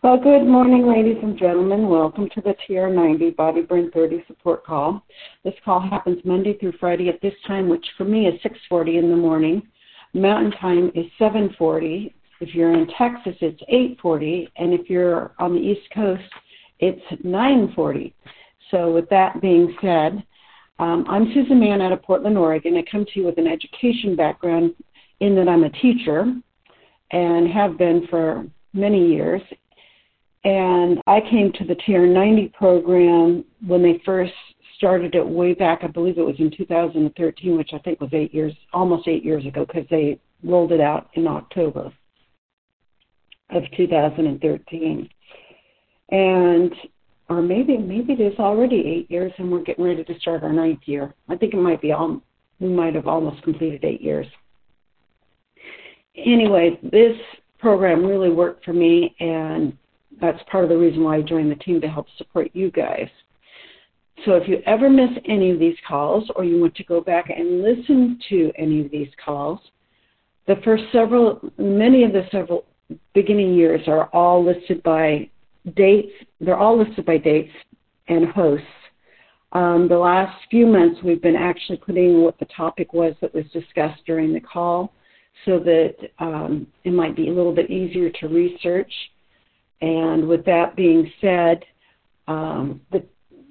[0.00, 1.88] Well, good morning, ladies and gentlemen.
[1.88, 5.02] Welcome to the TR90 Body Burn 30 support call.
[5.42, 9.10] This call happens Monday through Friday at this time, which for me is 6:40 in
[9.10, 9.60] the morning.
[10.14, 12.14] Mountain Time is 7:40.
[12.38, 16.32] If you're in Texas, it's 8:40, and if you're on the East Coast,
[16.78, 18.14] it's 9:40.
[18.70, 20.22] So, with that being said,
[20.78, 22.76] um, I'm Susan Mann out of Portland, Oregon.
[22.76, 24.76] I come to you with an education background
[25.18, 26.32] in that I'm a teacher
[27.10, 29.42] and have been for many years.
[30.44, 34.32] And I came to the TR90 program when they first
[34.76, 38.32] started it way back, I believe it was in 2013, which I think was eight
[38.32, 41.92] years, almost eight years ago, because they rolled it out in October
[43.50, 45.08] of 2013.
[46.10, 46.72] And
[47.28, 50.52] or maybe maybe it is already eight years and we're getting ready to start our
[50.52, 51.14] ninth year.
[51.28, 52.22] I think it might be all
[52.60, 54.26] we might have almost completed eight years.
[56.16, 57.16] Anyway, this
[57.58, 59.76] program really worked for me and
[60.20, 63.08] that's part of the reason why I joined the team to help support you guys.
[64.24, 67.30] So if you ever miss any of these calls or you want to go back
[67.30, 69.60] and listen to any of these calls,
[70.46, 72.64] the first several, many of the several
[73.14, 75.28] beginning years are all listed by
[75.76, 76.12] dates.
[76.40, 77.52] They're all listed by dates
[78.08, 78.66] and hosts.
[79.52, 83.44] Um, the last few months, we've been actually putting what the topic was that was
[83.52, 84.92] discussed during the call
[85.44, 88.92] so that um, it might be a little bit easier to research.
[89.80, 91.64] And with that being said,
[92.26, 93.04] um, the,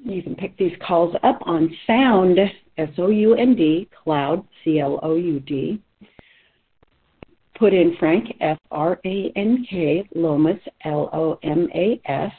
[0.04, 2.40] you can pick these calls up on Sound,
[2.78, 5.82] S O U N D, Cloud, C L O U D.
[7.58, 12.32] Put in Frank, F R A N K, Lomas, L O M A S,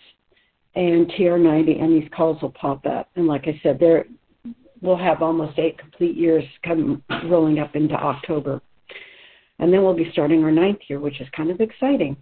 [0.77, 3.09] and TR90, and these calls will pop up.
[3.16, 4.05] And like I said, there
[4.81, 8.61] we'll have almost eight complete years come rolling up into October.
[9.59, 12.16] And then we'll be starting our ninth year, which is kind of exciting.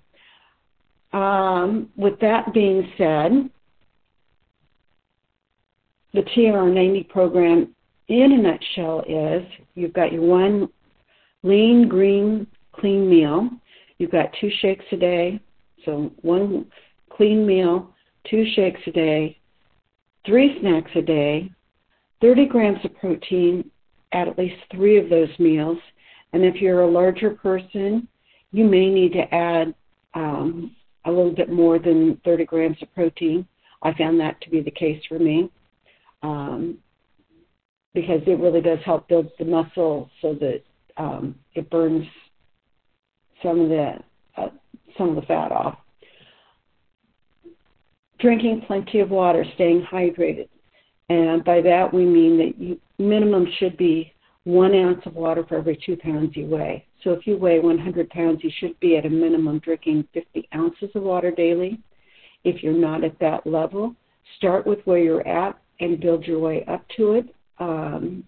[1.13, 3.51] Um, with that being said,
[6.13, 7.75] the TR90 program
[8.09, 10.69] in a nutshell is you've got your one
[11.43, 13.51] lean, green, clean meal.
[13.99, 15.41] You've got two shakes a day.
[15.85, 16.67] So one
[17.11, 17.91] clean meal,
[18.31, 19.39] two shakes a day,
[20.25, 21.51] three snacks a day,
[22.21, 23.71] 30 grams of protein
[24.13, 25.79] at at least three of those meals.
[26.33, 28.09] And if you're a larger person,
[28.53, 29.75] you may need to add
[30.15, 30.75] um,
[31.07, 33.47] a little bit more than 30 grams of protein.
[33.83, 35.51] I found that to be the case for me
[36.23, 36.79] um,
[37.95, 40.63] because it really does help build the muscle so that
[40.97, 42.07] um, it burns
[43.43, 43.95] some of the
[44.37, 44.49] uh,
[44.99, 45.79] some of the fat off.
[48.19, 50.49] Drinking plenty of water, staying hydrated,
[51.11, 54.13] and by that we mean that you, minimum should be
[54.45, 56.86] one ounce of water for every two pounds you weigh.
[57.05, 60.91] So if you weigh 100 pounds, you should be at a minimum drinking 50 ounces
[60.95, 61.79] of water daily.
[62.45, 63.95] If you're not at that level,
[64.37, 67.35] start with where you're at and build your way up to it.
[67.59, 68.25] Um,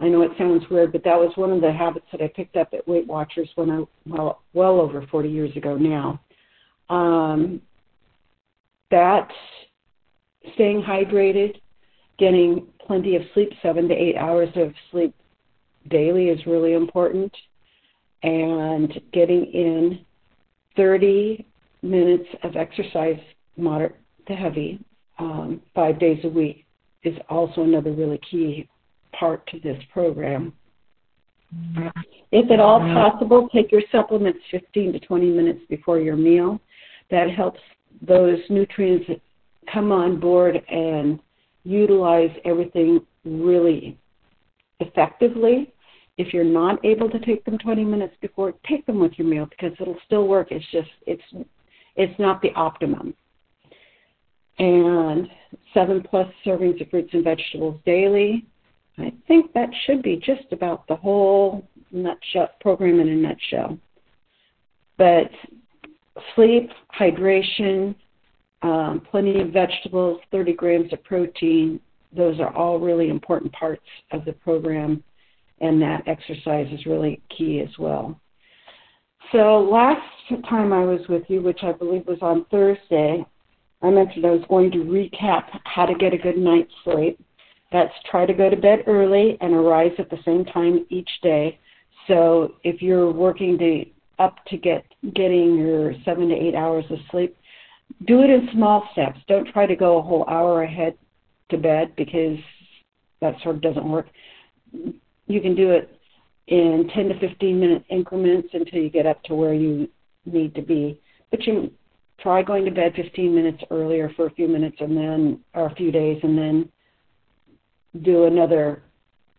[0.00, 2.56] I know it sounds weird, but that was one of the habits that I picked
[2.56, 6.20] up at Weight Watchers when I well well over 40 years ago now.
[6.88, 7.60] Um,
[8.90, 9.28] that
[10.54, 11.60] staying hydrated,
[12.18, 15.14] getting plenty of sleep, seven to eight hours of sleep
[15.88, 17.34] daily is really important,
[18.22, 20.04] and getting in
[20.76, 21.44] 30
[21.82, 23.18] minutes of exercise,
[23.56, 23.96] moderate
[24.28, 24.78] to heavy,
[25.18, 26.64] um, five days a week
[27.02, 28.68] is also another really key
[29.12, 30.52] part to this program.
[32.32, 36.60] If at all possible, take your supplements 15 to 20 minutes before your meal.
[37.10, 37.60] That helps
[38.06, 39.06] those nutrients
[39.72, 41.18] come on board and
[41.64, 43.98] utilize everything really
[44.80, 45.72] effectively.
[46.18, 49.46] If you're not able to take them 20 minutes before, take them with your meal
[49.46, 50.48] because it'll still work.
[50.50, 51.22] It's just it's
[51.96, 53.14] it's not the optimum.
[54.58, 55.28] And
[55.72, 58.46] seven plus servings of fruits and vegetables daily.
[58.98, 63.78] I think that should be just about the whole nutshell program in a nutshell.
[64.98, 65.30] But
[66.34, 67.94] sleep, hydration,
[68.62, 71.80] um, plenty of vegetables, 30 grams of protein.
[72.14, 75.02] Those are all really important parts of the program,
[75.60, 78.20] and that exercise is really key as well.
[79.32, 80.00] So, last
[80.48, 83.24] time I was with you, which I believe was on Thursday,
[83.82, 87.18] I mentioned I was going to recap how to get a good night's sleep.
[87.72, 91.58] That's try to go to bed early and arise at the same time each day.
[92.08, 93.84] So if you're working to
[94.18, 94.84] up to get
[95.14, 97.36] getting your seven to eight hours of sleep,
[98.06, 99.18] do it in small steps.
[99.28, 100.94] Don't try to go a whole hour ahead
[101.50, 102.38] to bed because
[103.20, 104.06] that sort of doesn't work.
[104.72, 105.96] You can do it
[106.46, 109.88] in 10 to 15 minute increments until you get up to where you
[110.24, 111.00] need to be.
[111.30, 111.70] But you
[112.18, 115.74] try going to bed 15 minutes earlier for a few minutes and then, or a
[115.74, 116.68] few days, and then
[118.02, 118.82] do another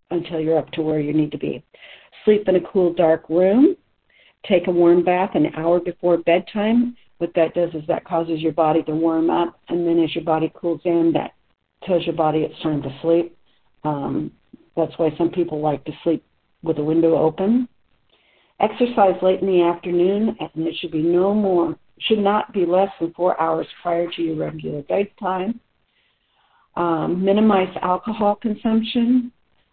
[0.10, 1.64] until you're up to where you need to be.
[2.26, 3.76] Sleep in a cool, dark room.
[4.48, 6.96] Take a warm bath an hour before bedtime.
[7.20, 10.24] What that does is that causes your body to warm up, and then as your
[10.24, 11.34] body cools down, that
[11.84, 13.38] tells your body it's time to sleep.
[13.84, 14.32] Um,
[14.76, 16.24] that's why some people like to sleep
[16.64, 17.68] with the window open.
[18.60, 22.90] Exercise late in the afternoon, and it should be no more, should not be less
[23.00, 25.60] than four hours prior to your regular bedtime.
[26.76, 29.32] Um, minimize alcohol consumption.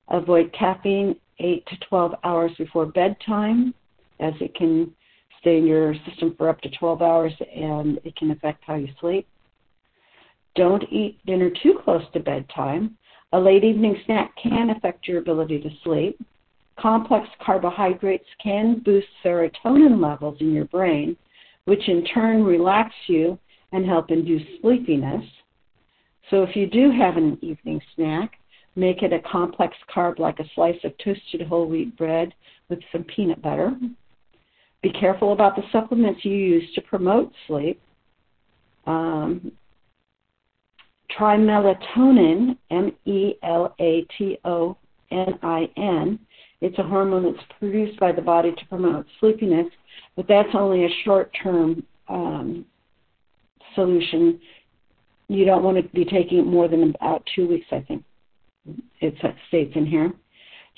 [0.08, 3.74] Avoid caffeine 8 to 12 hours before bedtime,
[4.20, 4.92] as it can
[5.40, 8.88] stay in your system for up to 12 hours and it can affect how you
[9.00, 9.26] sleep.
[10.54, 12.96] Don't eat dinner too close to bedtime.
[13.32, 16.18] A late evening snack can affect your ability to sleep.
[16.78, 21.16] Complex carbohydrates can boost serotonin levels in your brain,
[21.64, 23.38] which in turn relax you
[23.72, 25.24] and help induce sleepiness.
[26.30, 28.32] So if you do have an evening snack,
[28.76, 32.32] make it a complex carb like a slice of toasted whole wheat bread
[32.68, 33.76] with some peanut butter.
[34.82, 37.80] Be careful about the supplements you use to promote sleep.
[38.86, 39.52] Um,
[41.10, 44.76] try melatonin, M E L A T O
[45.10, 46.18] N I N.
[46.60, 49.66] It's a hormone that's produced by the body to promote sleepiness,
[50.16, 52.64] but that's only a short term um,
[53.74, 54.40] solution.
[55.28, 58.02] You don't want to be taking it more than about two weeks, I think
[59.00, 59.14] it
[59.48, 60.12] states in here.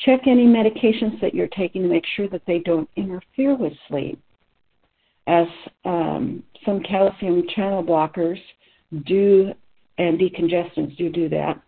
[0.04, 4.20] Check any medications that you're taking to make sure that they don't interfere with sleep,
[5.26, 5.46] as
[5.84, 8.38] um, some calcium channel blockers
[9.04, 9.52] do
[10.00, 11.60] and decongestants do do that.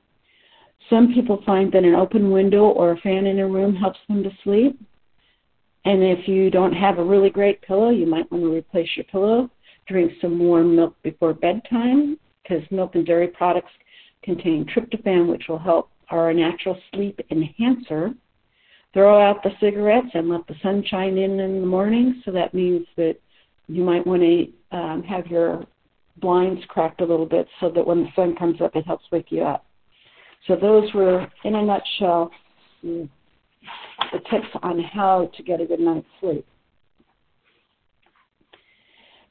[0.88, 4.22] Some people find that an open window or a fan in a room helps them
[4.22, 4.80] to sleep.
[5.84, 9.04] And if you don't have a really great pillow, you might want to replace your
[9.04, 9.50] pillow.
[9.86, 13.72] Drink some warm milk before bedtime because milk and dairy products
[14.22, 18.12] contain tryptophan, which will help our natural sleep enhancer.
[18.94, 22.22] Throw out the cigarettes and let the sun shine in in the morning.
[22.24, 23.16] So that means that
[23.66, 25.64] you might want to um, have your
[26.16, 29.30] blinds cracked a little bit so that when the sun comes up, it helps wake
[29.30, 29.64] you up.
[30.46, 32.30] So those were, in a nutshell,
[32.82, 33.08] the
[34.30, 36.46] tips on how to get a good night's sleep.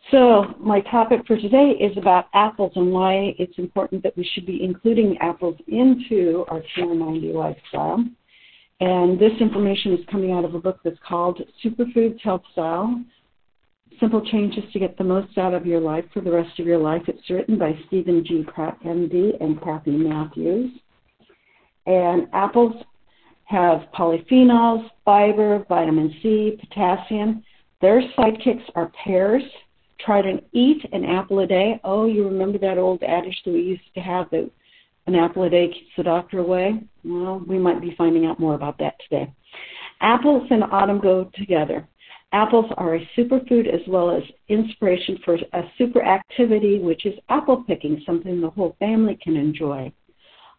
[0.10, 4.46] So, my topic for today is about apples and why it's important that we should
[4.46, 8.04] be including apples into our TR90 lifestyle.
[8.82, 13.02] And this information is coming out of a book that's called Superfoods Health Style
[14.02, 16.80] Simple Changes to Get the Most Out of Your Life for the Rest of Your
[16.80, 17.04] Life.
[17.08, 18.44] It's written by Steven G.
[18.52, 20.72] Pratt, MD, and Kathy Matthews.
[21.86, 22.74] And apples
[23.44, 27.44] have polyphenols, fiber, vitamin C, potassium.
[27.80, 29.44] Their sidekicks are pears,
[30.04, 31.80] try to eat an apple a day.
[31.84, 34.50] Oh, you remember that old adage that we used to have that
[35.06, 36.82] an apple a day keeps the doctor away?
[37.06, 39.32] Well, we might be finding out more about that today.
[40.00, 41.88] Apples and autumn go together.
[42.34, 47.64] Apples are a superfood as well as inspiration for a super activity, which is apple
[47.68, 49.92] picking, something the whole family can enjoy.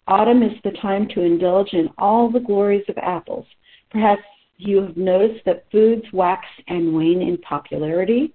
[0.06, 3.46] Autumn is the time to indulge in all the glories of apples.
[3.90, 4.22] Perhaps
[4.58, 8.34] you have noticed that foods wax and wane in popularity.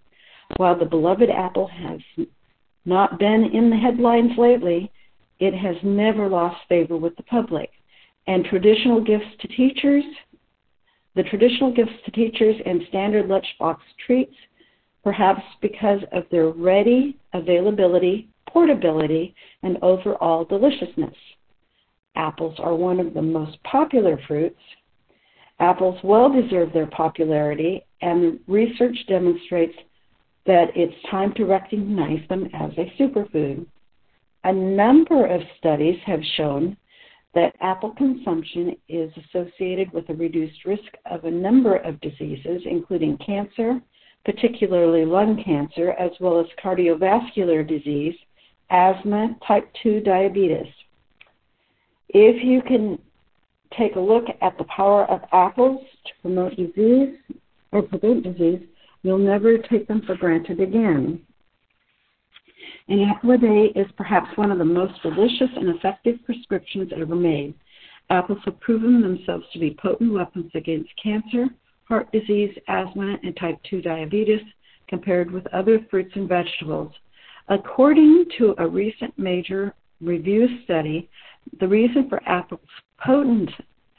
[0.55, 1.99] While the beloved apple has
[2.85, 4.91] not been in the headlines lately,
[5.39, 7.69] it has never lost favor with the public.
[8.25, 10.03] And traditional gifts to teachers,
[11.17, 14.35] the traditional gifts to teachers and standard lunchbox treats,
[15.03, 19.33] perhaps because of their ready availability, portability,
[19.63, 21.15] and overall deliciousness.
[22.15, 24.59] Apples are one of the most popular fruits.
[25.59, 29.75] Apples well deserve their popularity, and research demonstrates
[30.45, 33.65] that it's time to recognize them as a superfood.
[34.43, 36.77] A number of studies have shown
[37.35, 43.17] that apple consumption is associated with a reduced risk of a number of diseases, including
[43.17, 43.79] cancer,
[44.25, 48.15] particularly lung cancer, as well as cardiovascular disease,
[48.69, 50.67] asthma, type 2 diabetes.
[52.09, 52.99] If you can
[53.77, 57.15] take a look at the power of apples to promote disease
[57.71, 58.61] or prevent disease,
[59.03, 61.21] You'll never take them for granted again.
[62.89, 67.15] An apple a day is perhaps one of the most delicious and effective prescriptions ever
[67.15, 67.53] made.
[68.09, 71.47] Apples have proven themselves to be potent weapons against cancer,
[71.85, 74.41] heart disease, asthma, and type 2 diabetes
[74.87, 76.93] compared with other fruits and vegetables.
[77.49, 81.09] According to a recent major review study,
[81.59, 82.61] the reason for apples'
[82.97, 83.49] potent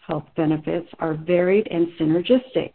[0.06, 2.72] health benefits are varied and synergistic.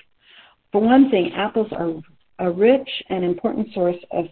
[0.71, 1.93] For one thing, apples are
[2.39, 4.25] a rich and important source of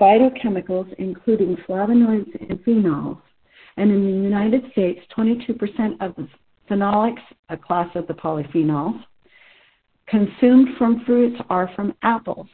[0.00, 3.20] phytochemicals, including flavonoids and phenols.
[3.76, 6.28] And in the United States, 22% of the
[6.68, 9.00] phenolics, a class of the polyphenols,
[10.06, 12.48] consumed from fruits are from apples,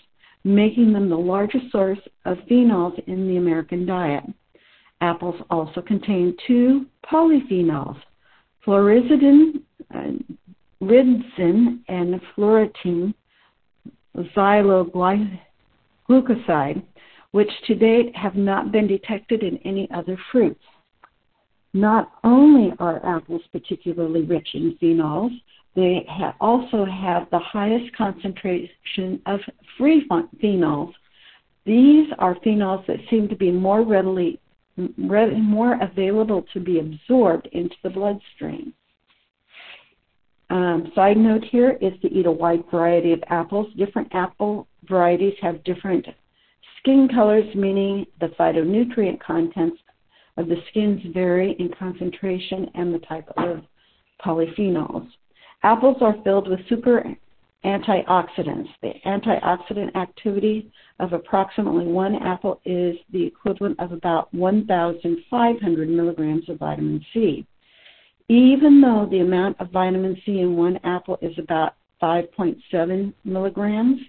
[0.45, 4.25] making them the largest source of phenols in the American diet.
[5.01, 7.97] Apples also contain two polyphenols,
[8.67, 9.63] fluorizidin,
[9.95, 10.13] uh,
[10.83, 13.15] ribzin, and fluoritine
[14.17, 16.83] xyloglucoside,
[17.35, 20.63] which to date have not been detected in any other fruits.
[21.73, 25.33] Not only are apples particularly rich in phenols,
[25.75, 29.41] they ha- also have the highest concentration of
[29.77, 30.09] free
[30.41, 30.93] phenols.
[31.67, 34.39] These are phenols that seem to be more readily
[34.77, 38.73] more available to be absorbed into the bloodstream.
[40.51, 43.73] Um, side note here is to eat a wide variety of apples.
[43.77, 46.07] Different apple varieties have different
[46.85, 49.79] skin colors, meaning the phytonutrient contents
[50.37, 53.63] of the skins vary in concentration and the type of
[54.25, 55.09] polyphenols.
[55.63, 57.05] Apples are filled with super
[57.65, 58.69] antioxidants.
[58.83, 66.59] The antioxidant activity of approximately one apple is the equivalent of about 1,500 milligrams of
[66.59, 67.47] vitamin C.
[68.29, 74.01] Even though the amount of vitamin C in one apple is about 5.7 milligrams,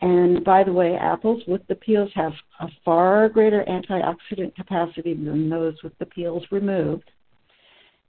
[0.00, 5.48] and by the way, apples with the peels have a far greater antioxidant capacity than
[5.48, 7.10] those with the peels removed.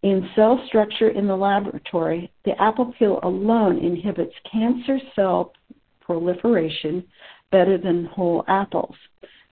[0.03, 5.51] In cell structure in the laboratory, the apple peel alone inhibits cancer cell
[5.99, 7.03] proliferation
[7.51, 8.95] better than whole apples.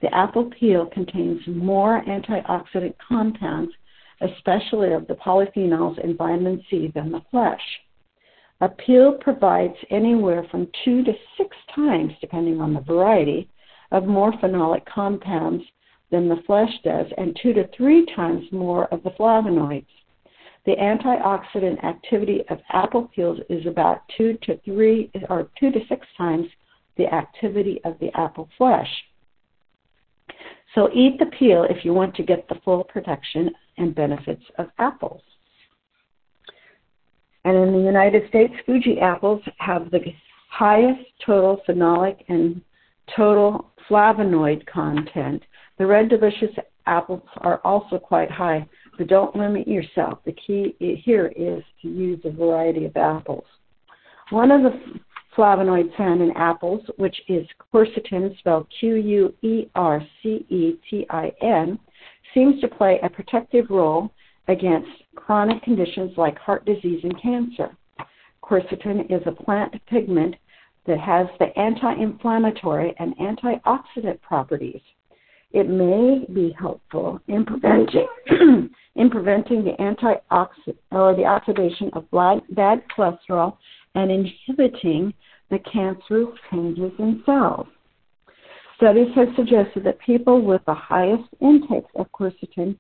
[0.01, 3.73] The apple peel contains more antioxidant compounds,
[4.21, 7.61] especially of the polyphenols and vitamin C, than the flesh.
[8.59, 13.49] A peel provides anywhere from two to six times, depending on the variety,
[13.91, 15.63] of more phenolic compounds
[16.09, 19.85] than the flesh does, and two to three times more of the flavonoids.
[20.65, 26.05] The antioxidant activity of apple peels is about two to three or two to six
[26.17, 26.47] times
[26.97, 28.89] the activity of the apple flesh.
[30.73, 34.67] So eat the peel if you want to get the full protection and benefits of
[34.79, 35.21] apples.
[37.47, 40.01] And in the United States, Fuji apples have the
[40.49, 42.61] highest total phenolic and
[43.15, 45.41] total flavonoid content.
[45.77, 46.53] The red delicious
[46.87, 50.19] apples are also quite high, but don't limit yourself.
[50.25, 50.75] The key
[51.05, 53.45] here is to use a variety of apples.
[54.31, 54.99] One of the
[55.37, 61.05] flavonoids found in apples, which is quercetin, spelled Q U E R C E T
[61.09, 61.79] I N,
[62.33, 64.11] seems to play a protective role
[64.47, 67.75] against chronic conditions like heart disease and cancer.
[68.43, 70.35] Quercetin is a plant pigment
[70.85, 74.81] that has the anti inflammatory and antioxidant properties.
[75.51, 78.07] It may be helpful in preventing,
[78.95, 83.57] in preventing the antioxidant or the oxidation of bad cholesterol
[83.95, 85.13] and inhibiting
[85.49, 87.67] the cancerous changes in cells.
[88.75, 92.77] Studies have suggested that people with the highest intakes of quercetin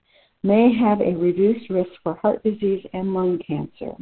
[0.47, 3.93] may have a reduced risk for heart disease and lung cancer.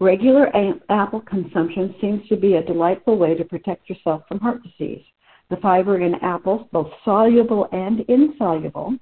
[0.00, 0.52] Regular
[0.90, 5.02] apple consumption seems to be a delightful way to protect yourself from heart disease.
[5.50, 8.96] The fiber in apples, both soluble and insoluble,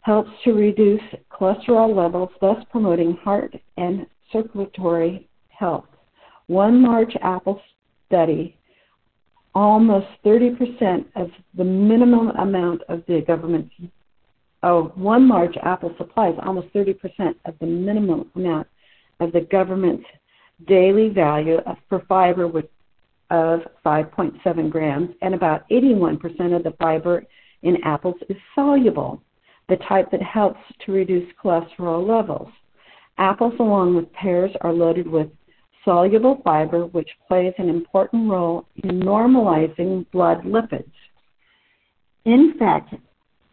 [0.00, 5.86] helps to reduce cholesterol levels, thus promoting heart and circulatory health.
[6.46, 7.60] One large apple
[8.06, 8.56] study,
[9.54, 13.72] almost 30% of the minimum amount of the government's
[14.62, 16.96] oh, one large apple supplies almost 30%
[17.44, 18.66] of the minimum amount
[19.20, 20.06] of the government's
[20.66, 22.66] daily value of, for fiber with
[23.30, 27.24] of 5.7 grams, and about 81% of the fiber
[27.62, 29.22] in apples is soluble,
[29.68, 32.48] the type that helps to reduce cholesterol levels.
[33.18, 35.28] Apples, along with pears, are loaded with
[35.84, 40.90] soluble fiber, which plays an important role in normalizing blood lipids.
[42.24, 42.94] In fact,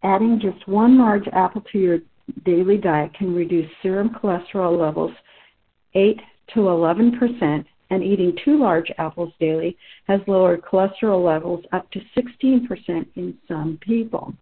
[0.04, 2.00] adding just one large apple to your
[2.46, 5.12] daily diet can reduce serum cholesterol levels
[5.94, 6.20] 8
[6.54, 12.00] to 11 percent and eating two large apples daily has lowered cholesterol levels up to
[12.18, 14.34] 16% in some people.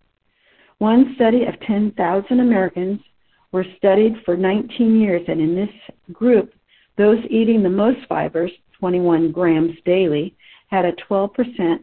[0.77, 3.01] One study of 10,000 Americans
[3.51, 5.69] were studied for 19 years, and in this
[6.13, 6.53] group,
[6.99, 10.35] those eating the most fibers, 21 grams daily,
[10.67, 11.79] had a 12%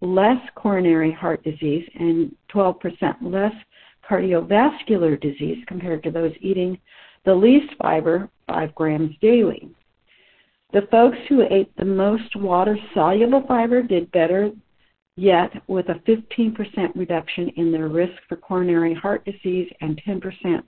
[0.00, 3.52] less coronary heart disease and 12% less
[4.08, 6.78] cardiovascular disease compared to those eating
[7.24, 9.68] the least fiber, 5 grams daily.
[10.72, 14.52] The folks who ate the most water soluble fiber did better
[15.16, 20.62] yet with a 15% reduction in their risk for coronary heart disease and 10%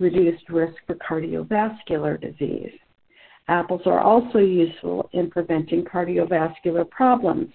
[0.00, 2.72] reduced risk for cardiovascular disease.
[3.48, 7.52] Apples are also useful in preventing cardiovascular problems.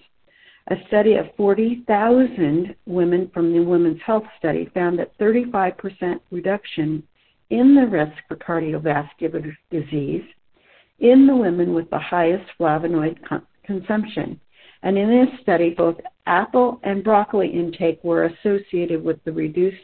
[0.68, 7.02] A study of 40,000 women from the Women's Health Study found that 35% reduction
[7.50, 10.24] in the risk for cardiovascular disease
[11.00, 14.40] in the women with the highest flavonoid con- consumption.
[14.82, 15.96] And in this study, both
[16.26, 19.74] apple and broccoli intake were associated with the reduce,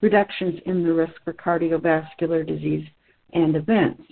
[0.00, 2.86] reductions in the risk for cardiovascular disease
[3.32, 4.02] and events.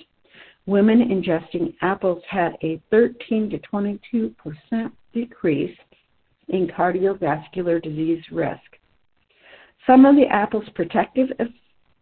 [0.69, 5.75] Women ingesting apples had a 13 to 22 percent decrease
[6.49, 8.61] in cardiovascular disease risk.
[9.87, 11.31] Some of the apple's protective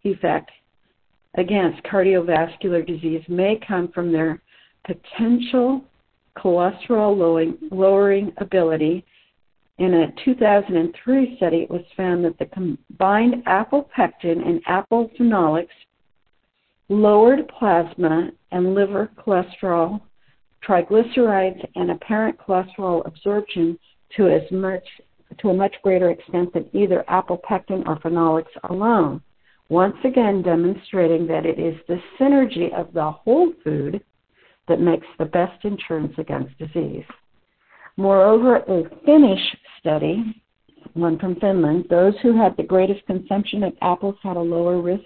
[0.03, 0.51] effect
[1.35, 4.43] against cardiovascular disease may come from their
[4.85, 5.85] potential
[6.37, 9.05] cholesterol lowering, ability.
[9.79, 15.69] In a 2003 study, it was found that the combined apple pectin and apple phenolics
[16.89, 20.01] lowered plasma and liver cholesterol,
[20.67, 23.79] triglycerides, and apparent cholesterol absorption
[24.17, 24.85] to as much
[25.39, 29.21] to a much greater extent than either apple pectin or phenolics alone,
[29.69, 34.01] once again demonstrating that it is the synergy of the whole food
[34.69, 37.05] that makes the best insurance against disease.
[37.97, 39.41] Moreover, a Finnish
[39.81, 40.43] study,
[40.95, 45.05] one from Finland, those who had the greatest consumption of apples had a lower risk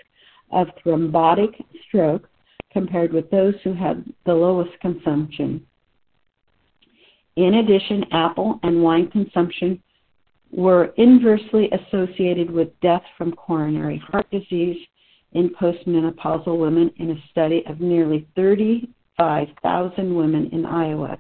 [0.51, 2.29] of thrombotic stroke
[2.73, 5.65] compared with those who had the lowest consumption.
[7.37, 9.83] In addition, apple and wine consumption
[10.51, 14.77] were inversely associated with death from coronary heart disease
[15.33, 21.19] in postmenopausal women in a study of nearly 35,000 women in Iowa.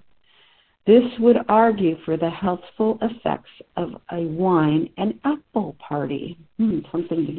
[0.87, 6.37] This would argue for the healthful effects of a wine and apple party.
[6.57, 7.33] Hmm, something to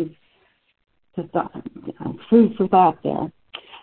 [1.15, 1.51] to thought,
[2.29, 3.31] food for thought there.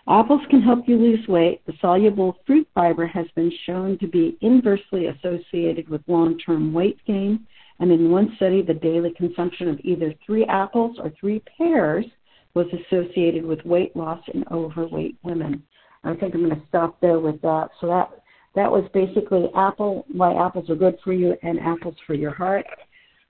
[0.07, 1.61] Apples can help you lose weight.
[1.67, 6.97] The soluble fruit fiber has been shown to be inversely associated with long term weight
[7.05, 7.45] gain.
[7.79, 12.05] And in one study, the daily consumption of either three apples or three pears
[12.55, 15.63] was associated with weight loss in overweight women.
[16.03, 17.69] I think I'm going to stop there with that.
[17.79, 18.09] So that
[18.55, 22.65] that was basically apple why apples are good for you and apples for your heart.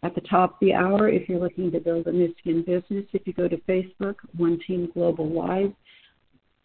[0.02, 3.06] At the top of the hour, if you're looking to build a Nu Skin business,
[3.12, 5.74] if you go to Facebook, One Team Global Live,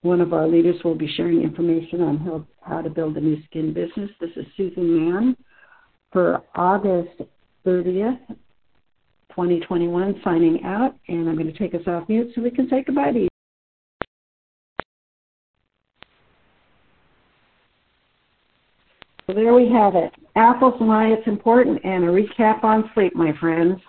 [0.02, 3.72] one of our leaders will be sharing information on how, to build a Nu Skin
[3.72, 4.10] business.
[4.20, 5.36] This is Susan Mann
[6.12, 7.22] for August
[7.66, 8.20] 30th,
[9.30, 12.84] 2021, signing out, and I'm going to take us off mute so we can say
[12.84, 13.28] goodbye to you.
[19.26, 20.12] So there we have it.
[20.36, 23.80] Apples and why it's important, and a recap on sleep, my friends.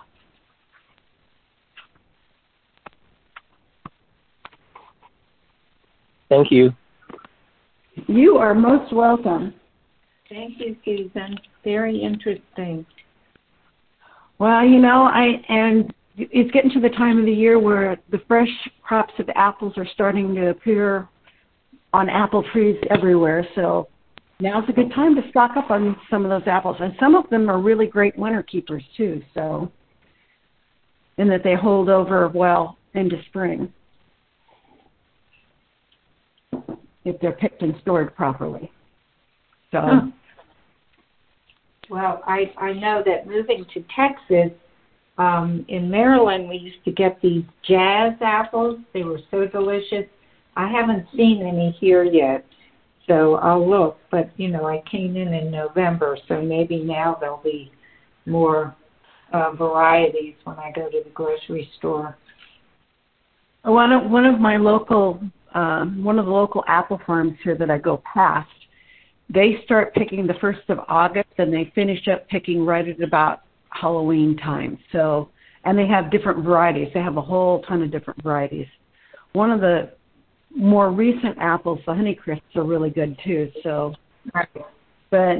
[6.28, 6.72] Thank you.
[8.06, 9.54] You are most welcome.
[10.28, 11.38] Thank you, Susan.
[11.64, 12.84] Very interesting.
[14.38, 18.20] Well, you know, I and it's getting to the time of the year where the
[18.26, 18.48] fresh
[18.82, 21.08] crops of apples are starting to appear
[21.92, 23.46] on apple trees everywhere.
[23.54, 23.88] So
[24.40, 27.28] now's a good time to stock up on some of those apples, and some of
[27.30, 29.22] them are really great winter keepers too.
[29.34, 29.70] So,
[31.18, 33.72] in that they hold over well into spring.
[37.06, 38.70] if they're picked and stored properly.
[39.70, 39.80] So.
[39.80, 40.00] Huh.
[41.88, 44.50] Well, I I know that moving to Texas,
[45.18, 48.80] um, in Maryland, we used to get these jazz apples.
[48.92, 50.04] They were so delicious.
[50.56, 52.44] I haven't seen any here yet,
[53.06, 53.98] so I'll look.
[54.10, 57.70] But you know, I came in in November, so maybe now there'll be
[58.26, 58.74] more
[59.32, 62.16] uh, varieties when I go to the grocery store.
[63.62, 65.20] One of one of my local
[65.56, 68.50] um, one of the local apple farms here that I go past,
[69.30, 73.42] they start picking the first of August and they finish up picking right at about
[73.70, 74.78] Halloween time.
[74.92, 75.30] So,
[75.64, 76.88] and they have different varieties.
[76.92, 78.66] They have a whole ton of different varieties.
[79.32, 79.92] One of the
[80.56, 83.50] more recent apples, the Honeycrisps, are really good too.
[83.62, 83.94] So,
[85.10, 85.38] but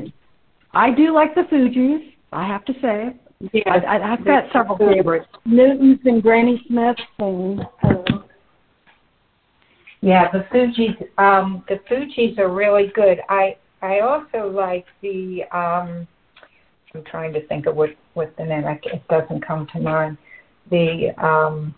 [0.73, 2.13] I do like the Fuji's.
[2.33, 3.17] I have to say.
[3.53, 5.27] Yeah, I, I've got several favorites.
[5.45, 7.61] Newtons and Granny Smiths and.
[7.83, 8.19] Uh,
[10.03, 13.19] yeah, the Fuji's um the Fuji's are really good.
[13.29, 16.07] I I also like the um
[16.95, 20.17] I'm trying to think of what what the name it doesn't come to mind.
[20.71, 21.75] The um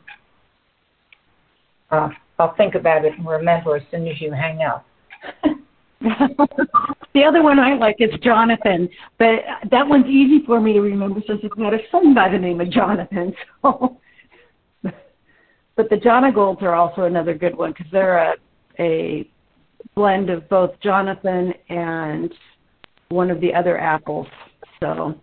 [1.90, 4.86] uh I'll think about it and remember as soon as you hang up.
[6.00, 11.20] the other one I like is Jonathan, but that one's easy for me to remember
[11.26, 13.34] since it's got a son by the name of Jonathan.
[13.62, 14.00] So,
[15.76, 18.34] but the Jonagolds are also another good one because they're a
[18.80, 19.28] a
[19.94, 22.32] blend of both Jonathan and
[23.08, 24.26] one of the other apples.
[24.80, 25.14] So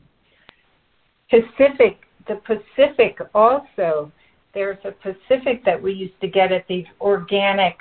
[1.30, 1.98] Pacific,
[2.28, 4.12] the Pacific also.
[4.56, 7.76] There's a Pacific that we used to get at the organic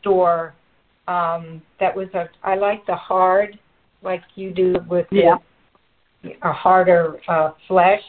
[0.00, 0.54] store.
[1.08, 2.30] Um, that was a.
[2.44, 3.58] I like the hard,
[4.02, 5.36] like you do with yeah.
[6.22, 8.00] the, a harder uh, flesh,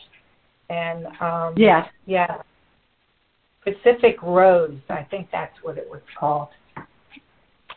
[0.70, 2.38] and um, yeah, yeah.
[3.64, 6.50] Pacific Rose, I think that's what it was called.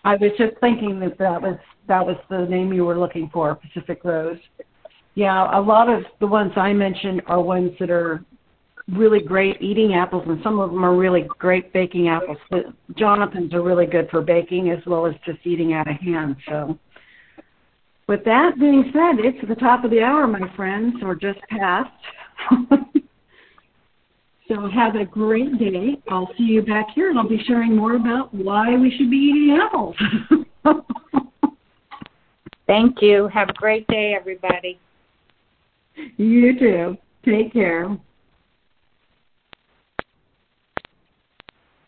[0.04, 3.54] I was just thinking that that was that was the name you were looking for,
[3.54, 4.38] Pacific Rose.
[5.14, 8.22] Yeah, a lot of the ones I mentioned are ones that are
[8.92, 12.38] really great eating apples, and some of them are really great baking apples.
[12.50, 12.66] But
[12.96, 16.36] Jonathan's are really good for baking as well as just eating out of hand.
[16.48, 16.78] So,
[18.06, 21.90] with that being said, it's the top of the hour, my friends, or just past.
[24.48, 25.96] So have a great day.
[26.08, 29.16] I'll see you back here and I'll be sharing more about why we should be
[29.16, 29.96] eating apples.
[32.66, 33.28] Thank you.
[33.28, 34.78] Have a great day, everybody.
[36.18, 36.96] You too.
[37.24, 37.96] Take care.